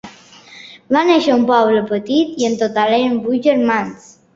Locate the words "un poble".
1.41-1.85